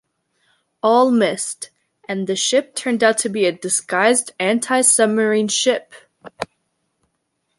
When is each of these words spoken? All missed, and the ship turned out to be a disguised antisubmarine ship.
All 0.81 1.11
missed, 1.11 1.69
and 2.09 2.25
the 2.25 2.35
ship 2.35 2.73
turned 2.73 3.03
out 3.03 3.19
to 3.19 3.29
be 3.29 3.45
a 3.45 3.51
disguised 3.51 4.31
antisubmarine 4.39 5.51
ship. 5.51 5.93